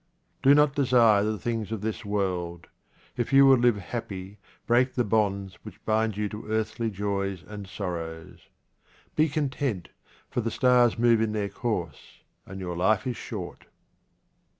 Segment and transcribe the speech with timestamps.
[0.41, 2.65] Do not desire the things of this world.
[3.17, 7.67] If you would live happy, break the bonds which bind you to earthly joys and
[7.67, 8.47] sorrows.
[9.15, 9.89] Be content,
[10.27, 13.67] for the stars move in their course, and your life is short.